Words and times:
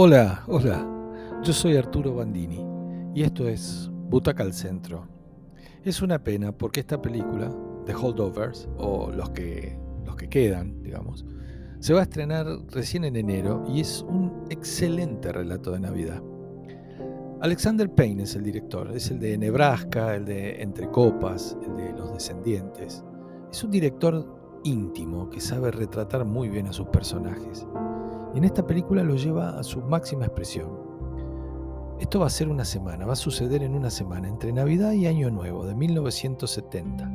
Hola, 0.00 0.44
hola. 0.46 0.86
Yo 1.42 1.52
soy 1.52 1.76
Arturo 1.76 2.14
Bandini 2.14 2.64
y 3.16 3.24
esto 3.24 3.48
es 3.48 3.90
Butaca 3.92 4.44
al 4.44 4.52
Centro. 4.52 5.08
Es 5.82 6.02
una 6.02 6.22
pena 6.22 6.52
porque 6.52 6.78
esta 6.78 7.02
película, 7.02 7.52
The 7.84 7.96
Holdovers, 7.96 8.68
o 8.76 9.10
los 9.10 9.30
que, 9.30 9.76
los 10.06 10.14
que 10.14 10.28
quedan, 10.28 10.84
digamos, 10.84 11.26
se 11.80 11.94
va 11.94 11.98
a 11.98 12.02
estrenar 12.04 12.46
recién 12.68 13.02
en 13.02 13.16
enero 13.16 13.64
y 13.66 13.80
es 13.80 14.02
un 14.08 14.44
excelente 14.50 15.32
relato 15.32 15.72
de 15.72 15.80
Navidad. 15.80 16.22
Alexander 17.40 17.92
Payne 17.92 18.22
es 18.22 18.36
el 18.36 18.44
director, 18.44 18.92
es 18.94 19.10
el 19.10 19.18
de 19.18 19.36
Nebraska, 19.36 20.14
el 20.14 20.26
de 20.26 20.62
Entre 20.62 20.88
Copas, 20.88 21.56
el 21.66 21.76
de 21.76 21.92
Los 21.98 22.12
Descendientes. 22.12 23.02
Es 23.50 23.64
un 23.64 23.72
director 23.72 24.60
íntimo 24.62 25.28
que 25.28 25.40
sabe 25.40 25.72
retratar 25.72 26.24
muy 26.24 26.48
bien 26.48 26.68
a 26.68 26.72
sus 26.72 26.86
personajes. 26.86 27.66
Y 28.34 28.38
en 28.38 28.44
esta 28.44 28.66
película 28.66 29.02
lo 29.02 29.16
lleva 29.16 29.58
a 29.58 29.62
su 29.62 29.80
máxima 29.80 30.26
expresión. 30.26 30.88
Esto 32.00 32.20
va 32.20 32.26
a 32.26 32.30
ser 32.30 32.48
una 32.48 32.64
semana, 32.64 33.06
va 33.06 33.14
a 33.14 33.16
suceder 33.16 33.62
en 33.62 33.74
una 33.74 33.90
semana, 33.90 34.28
entre 34.28 34.52
Navidad 34.52 34.92
y 34.92 35.06
Año 35.06 35.30
Nuevo, 35.30 35.66
de 35.66 35.74
1970. 35.74 37.10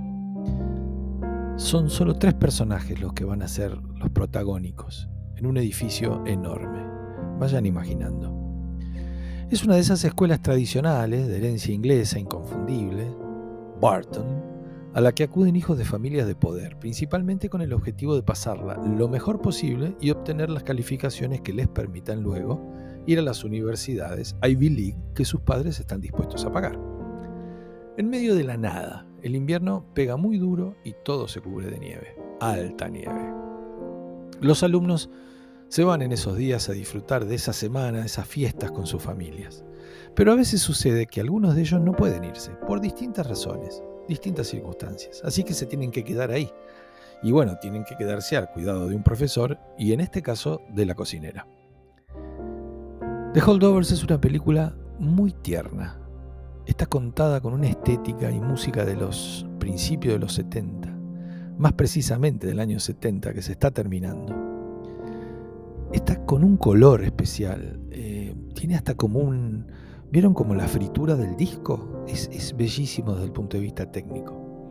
Son 1.55 1.89
solo 1.89 2.15
tres 2.15 2.33
personajes 2.33 2.99
los 2.99 3.13
que 3.13 3.23
van 3.23 3.41
a 3.43 3.47
ser 3.47 3.77
los 3.77 4.09
protagónicos, 4.09 5.07
en 5.37 5.45
un 5.45 5.55
edificio 5.57 6.25
enorme. 6.25 6.83
Vayan 7.39 7.65
imaginando. 7.65 8.43
Es 9.49 9.63
una 9.63 9.75
de 9.75 9.81
esas 9.81 10.03
escuelas 10.03 10.41
tradicionales 10.41 11.27
de 11.27 11.37
herencia 11.37 11.73
inglesa 11.73 12.19
inconfundible, 12.19 13.07
Barton, 13.79 14.42
a 14.93 15.01
la 15.01 15.13
que 15.13 15.23
acuden 15.23 15.55
hijos 15.55 15.77
de 15.77 15.85
familias 15.85 16.27
de 16.27 16.35
poder, 16.35 16.77
principalmente 16.77 17.49
con 17.49 17.61
el 17.61 17.73
objetivo 17.73 18.15
de 18.15 18.21
pasarla 18.21 18.75
lo 18.77 19.07
mejor 19.07 19.41
posible 19.41 19.95
y 19.99 20.11
obtener 20.11 20.49
las 20.49 20.63
calificaciones 20.63 21.41
que 21.41 21.53
les 21.53 21.67
permitan 21.67 22.21
luego 22.21 22.71
ir 23.07 23.19
a 23.19 23.23
las 23.23 23.43
universidades 23.43 24.35
Ivy 24.43 24.69
League 24.69 24.97
que 25.15 25.25
sus 25.25 25.41
padres 25.41 25.79
están 25.79 25.99
dispuestos 25.99 26.45
a 26.45 26.51
pagar. 26.51 26.79
En 27.97 28.09
medio 28.09 28.35
de 28.35 28.43
la 28.43 28.57
nada, 28.57 29.07
el 29.23 29.35
invierno 29.35 29.85
pega 29.93 30.15
muy 30.15 30.37
duro 30.37 30.75
y 30.83 30.93
todo 31.03 31.27
se 31.27 31.41
cubre 31.41 31.67
de 31.67 31.79
nieve, 31.79 32.15
alta 32.39 32.87
nieve. 32.87 33.33
Los 34.41 34.63
alumnos 34.63 35.09
se 35.69 35.83
van 35.83 36.03
en 36.03 36.11
esos 36.11 36.37
días 36.37 36.69
a 36.69 36.73
disfrutar 36.73 37.25
de 37.25 37.35
esa 37.35 37.53
semana, 37.53 38.01
de 38.01 38.05
esas 38.05 38.27
fiestas 38.27 38.71
con 38.71 38.85
sus 38.85 39.01
familias. 39.01 39.63
Pero 40.15 40.31
a 40.31 40.35
veces 40.35 40.61
sucede 40.61 41.07
que 41.07 41.19
algunos 41.19 41.55
de 41.55 41.61
ellos 41.61 41.81
no 41.81 41.93
pueden 41.93 42.23
irse, 42.23 42.51
por 42.67 42.79
distintas 42.79 43.27
razones, 43.27 43.81
distintas 44.07 44.47
circunstancias. 44.47 45.21
Así 45.23 45.43
que 45.43 45.53
se 45.53 45.65
tienen 45.65 45.91
que 45.91 46.03
quedar 46.03 46.31
ahí. 46.31 46.51
Y 47.21 47.31
bueno, 47.31 47.57
tienen 47.59 47.85
que 47.85 47.95
quedarse 47.95 48.35
al 48.35 48.49
cuidado 48.49 48.87
de 48.87 48.95
un 48.95 49.03
profesor 49.03 49.57
y 49.77 49.93
en 49.93 50.01
este 50.01 50.21
caso 50.21 50.61
de 50.69 50.85
la 50.85 50.95
cocinera. 50.95 51.47
The 53.33 53.41
Holdovers 53.41 53.91
es 53.91 54.03
una 54.03 54.19
película 54.19 54.75
muy 54.99 55.31
tierna. 55.31 55.99
Está 56.65 56.85
contada 56.85 57.41
con 57.41 57.53
una 57.53 57.67
estética 57.67 58.29
y 58.29 58.39
música 58.39 58.85
de 58.85 58.95
los 58.95 59.45
principios 59.59 60.13
de 60.13 60.19
los 60.19 60.33
70, 60.33 60.89
más 61.57 61.73
precisamente 61.73 62.47
del 62.47 62.59
año 62.59 62.79
70 62.79 63.33
que 63.33 63.41
se 63.41 63.53
está 63.53 63.71
terminando 63.71 64.53
está 65.93 66.25
con 66.25 66.43
un 66.43 66.57
color 66.57 67.03
especial. 67.03 67.79
Eh, 67.91 68.35
tiene 68.53 68.75
hasta 68.75 68.95
como 68.95 69.19
un... 69.19 69.67
¿Vieron 70.13 70.35
como 70.35 70.53
la 70.53 70.67
fritura 70.67 71.15
del 71.15 71.35
disco? 71.35 72.03
Es, 72.05 72.55
bellísimo 72.55 73.13
desde 73.13 73.25
el 73.25 73.31
punto 73.31 73.57
de 73.57 73.63
vista 73.63 73.91
técnico. 73.91 74.69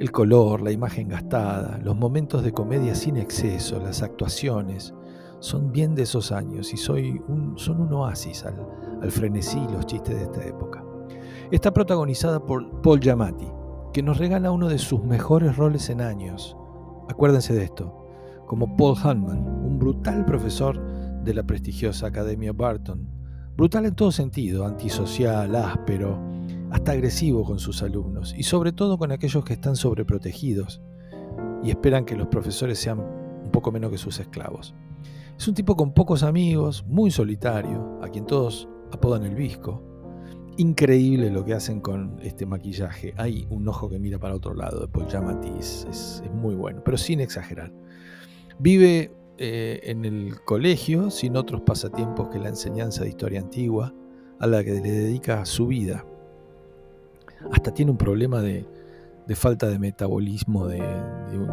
El 0.00 0.10
color, 0.10 0.62
la 0.62 0.72
imagen 0.72 1.06
gastada, 1.06 1.78
los 1.78 1.96
momentos 1.96 2.42
de 2.42 2.50
comedia 2.50 2.96
sin 2.96 3.16
exceso, 3.16 3.78
las 3.78 4.02
actuaciones, 4.02 4.92
son 5.38 5.70
bien 5.70 5.94
de 5.94 6.02
esos 6.02 6.32
años 6.32 6.72
y 6.72 6.76
soy 6.76 7.22
un, 7.28 7.56
son 7.56 7.82
un 7.82 7.92
oasis 7.92 8.44
al, 8.46 8.66
al 9.00 9.12
frenesí 9.12 9.60
y 9.60 9.72
los 9.72 9.86
chistes 9.86 10.16
de 10.16 10.22
esta 10.24 10.44
época. 10.44 10.84
Está 11.52 11.72
protagonizada 11.72 12.44
por 12.44 12.82
Paul 12.82 12.98
Giamatti, 12.98 13.46
que 13.92 14.02
nos 14.02 14.18
regala 14.18 14.50
uno 14.50 14.68
de 14.68 14.78
sus 14.78 15.04
mejores 15.04 15.56
roles 15.56 15.88
en 15.88 16.00
años. 16.00 16.56
Acuérdense 17.08 17.54
de 17.54 17.62
esto, 17.62 18.08
como 18.48 18.76
Paul 18.76 18.96
Hanman, 19.00 19.38
un 19.38 19.78
brutal 19.78 20.24
profesor 20.24 20.82
de 21.22 21.32
la 21.32 21.44
prestigiosa 21.44 22.08
Academia 22.08 22.52
Barton. 22.52 23.13
Brutal 23.56 23.86
en 23.86 23.94
todo 23.94 24.10
sentido, 24.10 24.66
antisocial, 24.66 25.54
áspero, 25.54 26.18
hasta 26.70 26.90
agresivo 26.90 27.44
con 27.44 27.60
sus 27.60 27.82
alumnos 27.84 28.34
y 28.36 28.42
sobre 28.42 28.72
todo 28.72 28.98
con 28.98 29.12
aquellos 29.12 29.44
que 29.44 29.52
están 29.52 29.76
sobreprotegidos 29.76 30.80
y 31.62 31.70
esperan 31.70 32.04
que 32.04 32.16
los 32.16 32.26
profesores 32.26 32.80
sean 32.80 32.98
un 32.98 33.50
poco 33.52 33.70
menos 33.70 33.92
que 33.92 33.98
sus 33.98 34.18
esclavos. 34.18 34.74
Es 35.38 35.46
un 35.46 35.54
tipo 35.54 35.76
con 35.76 35.92
pocos 35.92 36.24
amigos, 36.24 36.84
muy 36.88 37.12
solitario, 37.12 38.00
a 38.02 38.08
quien 38.08 38.26
todos 38.26 38.68
apodan 38.90 39.24
el 39.24 39.36
visco. 39.36 39.82
Increíble 40.56 41.30
lo 41.30 41.44
que 41.44 41.54
hacen 41.54 41.80
con 41.80 42.18
este 42.22 42.46
maquillaje. 42.46 43.14
Hay 43.16 43.46
un 43.50 43.68
ojo 43.68 43.88
que 43.88 44.00
mira 44.00 44.18
para 44.18 44.34
otro 44.34 44.54
lado 44.54 44.80
de 44.80 44.88
Paul 44.88 45.06
es, 45.58 45.86
es 45.88 46.22
muy 46.32 46.56
bueno, 46.56 46.82
pero 46.84 46.96
sin 46.96 47.20
exagerar. 47.20 47.72
Vive 48.58 49.12
eh, 49.36 49.80
en 49.84 50.04
el 50.04 50.40
colegio 50.42 51.10
sin 51.10 51.36
otros 51.36 51.62
pasatiempos 51.62 52.28
que 52.28 52.38
la 52.38 52.48
enseñanza 52.48 53.02
de 53.02 53.08
historia 53.08 53.40
antigua, 53.40 53.92
a 54.38 54.46
la 54.46 54.62
que 54.62 54.74
le 54.74 54.90
dedica 54.90 55.44
su 55.44 55.66
vida. 55.66 56.04
Hasta 57.50 57.74
tiene 57.74 57.90
un 57.90 57.98
problema 57.98 58.42
de, 58.42 58.64
falta 59.34 59.66
de 59.66 59.78
metabolismo 59.78 60.68
de, 60.68 60.82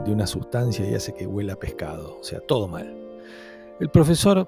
una 0.08 0.28
sustancia 0.28 0.88
y 0.88 0.94
hace 0.94 1.14
que 1.14 1.26
huela 1.26 1.56
pescado, 1.56 2.20
o 2.20 2.24
sea, 2.24 2.40
todo 2.42 2.68
mal. 2.68 2.96
El 3.80 3.90
profesor 3.90 4.48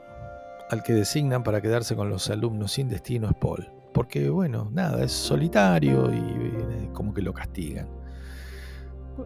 al 0.70 0.84
que 0.84 0.94
designan 0.94 1.44
para 1.44 1.62
quedarse 1.62 1.96
con 1.96 2.10
los 2.10 2.30
alumnos 2.30 2.74
sin 2.74 2.88
destino 2.88 3.28
es 3.28 3.36
Paul, 3.36 3.68
porque 3.94 4.30
bueno, 4.30 4.70
nada, 4.72 5.04
es 5.04 5.12
solitario 5.12 6.14
y 6.14 6.18
eh, 6.18 6.90
como 6.94 7.14
que 7.14 7.22
lo 7.22 7.34
castigan. 7.34 8.03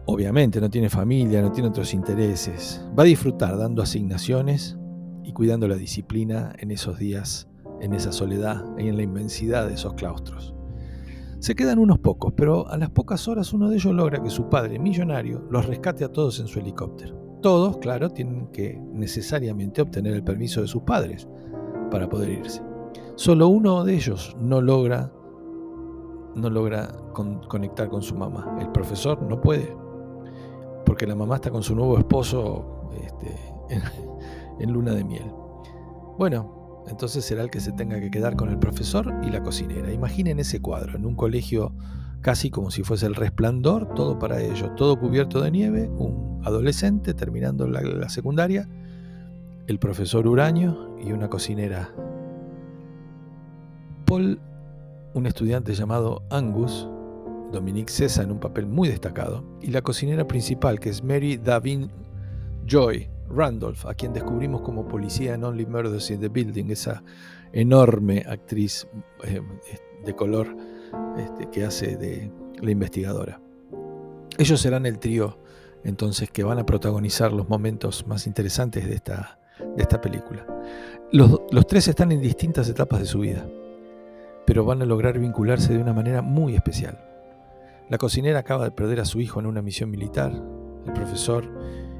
Obviamente 0.06 0.60
no 0.60 0.70
tiene 0.70 0.90
familia, 0.90 1.42
no 1.42 1.52
tiene 1.52 1.68
otros 1.68 1.94
intereses. 1.94 2.84
Va 2.98 3.02
a 3.02 3.06
disfrutar 3.06 3.56
dando 3.56 3.82
asignaciones 3.82 4.78
y 5.24 5.32
cuidando 5.32 5.68
la 5.68 5.76
disciplina 5.76 6.52
en 6.58 6.70
esos 6.70 6.98
días, 6.98 7.48
en 7.80 7.94
esa 7.94 8.12
soledad 8.12 8.64
y 8.78 8.88
en 8.88 8.96
la 8.96 9.02
inmensidad 9.02 9.66
de 9.66 9.74
esos 9.74 9.94
claustros. 9.94 10.54
Se 11.38 11.54
quedan 11.54 11.78
unos 11.78 12.00
pocos, 12.00 12.32
pero 12.36 12.68
a 12.68 12.76
las 12.76 12.90
pocas 12.90 13.28
horas 13.28 13.52
uno 13.52 13.68
de 13.68 13.76
ellos 13.76 13.94
logra 13.94 14.22
que 14.22 14.30
su 14.30 14.48
padre, 14.48 14.78
millonario, 14.78 15.46
los 15.50 15.66
rescate 15.66 16.04
a 16.04 16.12
todos 16.12 16.40
en 16.40 16.48
su 16.48 16.58
helicóptero. 16.58 17.16
Todos, 17.40 17.78
claro, 17.78 18.10
tienen 18.10 18.48
que 18.48 18.80
necesariamente 18.92 19.80
obtener 19.80 20.14
el 20.14 20.24
permiso 20.24 20.60
de 20.60 20.66
sus 20.66 20.82
padres 20.82 21.28
para 21.90 22.08
poder 22.08 22.30
irse. 22.30 22.60
Solo 23.14 23.48
uno 23.48 23.84
de 23.84 23.94
ellos 23.94 24.36
no 24.40 24.60
logra 24.60 25.12
no 26.34 26.50
logra 26.50 26.88
conectar 27.12 27.88
con 27.88 28.02
su 28.02 28.14
mamá. 28.14 28.56
El 28.60 28.70
profesor 28.70 29.22
no 29.22 29.40
puede, 29.40 29.76
porque 30.84 31.06
la 31.06 31.14
mamá 31.14 31.36
está 31.36 31.50
con 31.50 31.62
su 31.62 31.74
nuevo 31.74 31.98
esposo 31.98 32.90
este, 33.02 33.36
en, 34.58 34.72
luna 34.72 34.92
de 34.92 35.04
miel. 35.04 35.30
Bueno, 36.18 36.84
entonces 36.88 37.24
será 37.24 37.42
el 37.42 37.50
que 37.50 37.60
se 37.60 37.72
tenga 37.72 38.00
que 38.00 38.10
quedar 38.10 38.36
con 38.36 38.48
el 38.48 38.58
profesor 38.58 39.12
y 39.22 39.30
la 39.30 39.42
cocinera. 39.42 39.92
Imaginen 39.92 40.38
ese 40.38 40.60
cuadro, 40.60 40.96
en 40.96 41.04
un 41.04 41.14
colegio 41.14 41.72
casi 42.20 42.50
como 42.50 42.70
si 42.70 42.82
fuese 42.82 43.06
el 43.06 43.14
resplandor, 43.14 43.94
todo 43.94 44.18
para 44.18 44.40
ellos, 44.40 44.74
todo 44.76 44.98
cubierto 44.98 45.40
de 45.40 45.50
nieve, 45.50 45.88
un 45.88 46.40
adolescente 46.44 47.14
terminando 47.14 47.66
la, 47.68 48.08
secundaria, 48.08 48.68
el 49.66 49.78
profesor 49.78 50.26
Uraño 50.26 50.96
y 50.98 51.12
una 51.12 51.28
cocinera. 51.28 51.90
Paul 54.06 54.40
un 55.14 55.26
estudiante 55.26 55.74
llamado 55.74 56.22
Angus, 56.30 56.88
Dominique 57.52 57.90
César 57.90 58.24
en 58.24 58.32
un 58.32 58.40
papel 58.40 58.66
muy 58.66 58.88
destacado, 58.88 59.44
y 59.60 59.68
la 59.68 59.82
cocinera 59.82 60.26
principal, 60.26 60.78
que 60.80 60.90
es 60.90 61.02
Mary 61.02 61.36
Davin 61.36 61.90
Joy 62.66 63.08
Randolph, 63.28 63.86
a 63.86 63.94
quien 63.94 64.12
descubrimos 64.12 64.62
como 64.62 64.86
policía 64.86 65.34
en 65.34 65.44
Only 65.44 65.66
Murders 65.66 66.10
in 66.10 66.20
the 66.20 66.28
Building, 66.28 66.70
esa 66.70 67.02
enorme 67.52 68.24
actriz 68.28 68.86
eh, 69.24 69.40
de 70.04 70.14
color 70.14 70.54
este, 71.16 71.48
que 71.50 71.64
hace 71.64 71.96
de 71.96 72.30
la 72.60 72.70
investigadora. 72.70 73.40
Ellos 74.36 74.60
serán 74.60 74.86
el 74.86 74.98
trío 74.98 75.38
entonces 75.84 76.30
que 76.30 76.44
van 76.44 76.58
a 76.58 76.66
protagonizar 76.66 77.32
los 77.32 77.48
momentos 77.48 78.06
más 78.06 78.26
interesantes 78.26 78.86
de 78.86 78.94
esta, 78.94 79.38
de 79.76 79.82
esta 79.82 80.00
película. 80.00 80.46
Los, 81.12 81.40
los 81.50 81.66
tres 81.66 81.88
están 81.88 82.12
en 82.12 82.20
distintas 82.20 82.68
etapas 82.68 83.00
de 83.00 83.06
su 83.06 83.20
vida 83.20 83.48
pero 84.48 84.64
van 84.64 84.80
a 84.80 84.86
lograr 84.86 85.18
vincularse 85.18 85.74
de 85.74 85.78
una 85.78 85.92
manera 85.92 86.22
muy 86.22 86.54
especial. 86.54 86.98
La 87.90 87.98
cocinera 87.98 88.38
acaba 88.38 88.64
de 88.64 88.70
perder 88.70 88.98
a 88.98 89.04
su 89.04 89.20
hijo 89.20 89.40
en 89.40 89.44
una 89.44 89.60
misión 89.60 89.90
militar, 89.90 90.32
el 90.86 90.92
profesor 90.94 91.44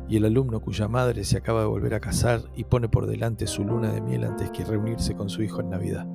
y 0.09 0.17
el 0.17 0.25
alumno 0.25 0.61
cuya 0.61 0.89
madre 0.89 1.25
se 1.25 1.37
acaba 1.37 1.61
de 1.61 1.67
volver 1.67 1.93
a 1.93 2.01
casar 2.01 2.41
y 2.57 2.65
pone 2.65 2.89
por 2.89 3.07
delante 3.07 3.47
su 3.47 3.65
luna 3.65 3.93
de 3.93 4.01
miel 4.01 4.25
antes 4.25 4.51
que 4.51 4.65
reunirse 4.65 5.15
con 5.15 5.29
su 5.29 5.43
hijo 5.43 5.61
en 5.61 5.69
Navidad. 5.69 6.07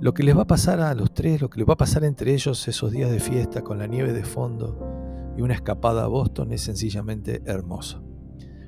Lo 0.00 0.14
que 0.14 0.22
les 0.22 0.34
va 0.34 0.44
a 0.44 0.46
pasar 0.46 0.80
a 0.80 0.94
los 0.94 1.12
tres, 1.12 1.42
lo 1.42 1.50
que 1.50 1.58
les 1.58 1.68
va 1.68 1.74
a 1.74 1.76
pasar 1.76 2.02
entre 2.04 2.32
ellos 2.32 2.66
esos 2.66 2.90
días 2.90 3.10
de 3.10 3.20
fiesta 3.20 3.60
con 3.60 3.78
la 3.78 3.86
nieve 3.86 4.14
de 4.14 4.24
fondo 4.24 5.34
y 5.36 5.42
una 5.42 5.52
escapada 5.52 6.04
a 6.04 6.08
Boston 6.08 6.52
es 6.52 6.62
sencillamente 6.62 7.42
hermoso. 7.44 8.02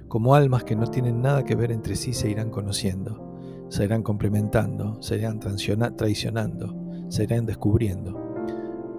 Como 0.06 0.34
almas 0.34 0.64
que 0.64 0.76
no 0.76 0.86
tienen 0.88 1.22
nada 1.22 1.46
que 1.46 1.56
ver 1.56 1.72
entre 1.72 1.96
sí 1.96 2.12
se 2.12 2.28
irán 2.28 2.50
conociendo, 2.50 3.23
se 3.74 3.82
irán 3.82 4.04
complementando, 4.04 5.02
se 5.02 5.16
irán 5.16 5.40
traicionando, 5.40 6.76
se 7.08 7.24
irán 7.24 7.44
descubriendo, 7.44 8.16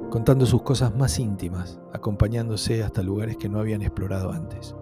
contando 0.09 0.45
sus 0.45 0.63
cosas 0.63 0.93
más 0.93 1.17
íntimas, 1.17 1.79
acompañándose 1.93 2.83
hasta 2.83 3.01
lugares 3.01 3.37
que 3.37 3.47
no 3.47 3.61
habían 3.61 3.83
explorado 3.83 4.33
antes. 4.33 4.75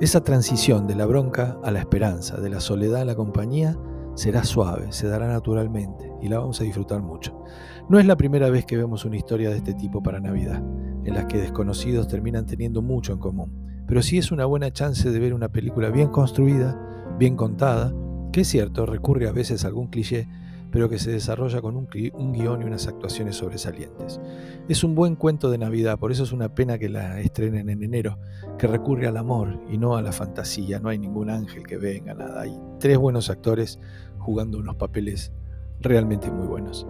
Esa 0.00 0.24
transición 0.24 0.88
de 0.88 0.96
la 0.96 1.06
bronca 1.06 1.56
a 1.62 1.70
la 1.70 1.78
esperanza, 1.78 2.38
de 2.38 2.50
la 2.50 2.58
soledad 2.58 3.02
a 3.02 3.04
la 3.04 3.14
compañía, 3.14 3.78
será 4.16 4.42
suave, 4.42 4.90
se 4.90 5.06
dará 5.06 5.28
naturalmente 5.28 6.10
y 6.20 6.26
la 6.26 6.40
vamos 6.40 6.60
a 6.60 6.64
disfrutar 6.64 7.00
mucho. 7.00 7.40
No 7.88 8.00
es 8.00 8.06
la 8.06 8.16
primera 8.16 8.50
vez 8.50 8.66
que 8.66 8.76
vemos 8.76 9.04
una 9.04 9.16
historia 9.16 9.50
de 9.50 9.58
este 9.58 9.74
tipo 9.74 10.02
para 10.02 10.18
Navidad, 10.18 10.60
en 11.04 11.14
las 11.14 11.26
que 11.26 11.38
desconocidos 11.38 12.08
terminan 12.08 12.46
teniendo 12.46 12.82
mucho 12.82 13.12
en 13.12 13.20
común, 13.20 13.84
pero 13.86 14.02
sí 14.02 14.18
es 14.18 14.32
una 14.32 14.44
buena 14.44 14.72
chance 14.72 15.08
de 15.08 15.20
ver 15.20 15.34
una 15.34 15.50
película 15.50 15.90
bien 15.90 16.08
construida, 16.08 16.76
bien 17.16 17.36
contada, 17.36 17.94
que 18.34 18.40
es 18.40 18.48
cierto, 18.48 18.84
recurre 18.84 19.28
a 19.28 19.32
veces 19.32 19.64
a 19.64 19.68
algún 19.68 19.86
cliché, 19.86 20.26
pero 20.72 20.88
que 20.88 20.98
se 20.98 21.12
desarrolla 21.12 21.60
con 21.60 21.76
un, 21.76 21.86
guion 21.86 22.62
y 22.62 22.64
unas 22.64 22.88
actuaciones 22.88 23.36
sobresalientes. 23.36 24.20
Es 24.68 24.82
un 24.82 24.96
buen 24.96 25.14
cuento 25.14 25.52
de 25.52 25.58
Navidad, 25.58 26.00
por 26.00 26.10
eso 26.10 26.24
es 26.24 26.32
una 26.32 26.52
pena 26.52 26.76
que 26.76 26.88
la 26.88 27.20
estrenen 27.20 27.70
en 27.70 27.84
enero, 27.84 28.18
que 28.58 28.66
recurre 28.66 29.06
al 29.06 29.18
amor 29.18 29.60
y 29.70 29.78
no 29.78 29.96
a 29.96 30.02
la 30.02 30.10
fantasía, 30.10 30.80
no 30.80 30.88
hay 30.88 30.98
ningún 30.98 31.30
ángel 31.30 31.64
que 31.64 31.76
venga, 31.76 32.12
nada. 32.12 32.40
Hay 32.40 32.58
tres 32.80 32.98
buenos 32.98 33.30
actores 33.30 33.78
jugando 34.18 34.58
unos 34.58 34.74
papeles 34.74 35.30
realmente 35.78 36.28
muy 36.28 36.48
buenos. 36.48 36.88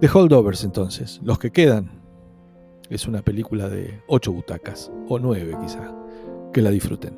The 0.00 0.10
Holdovers 0.12 0.62
entonces, 0.62 1.22
los 1.24 1.38
que 1.38 1.50
quedan, 1.50 2.02
es 2.90 3.08
una 3.08 3.22
película 3.22 3.70
de 3.70 4.02
ocho 4.08 4.30
butacas, 4.30 4.92
o 5.08 5.18
nueve 5.18 5.56
quizá, 5.58 5.90
que 6.52 6.60
la 6.60 6.68
disfruten. 6.68 7.16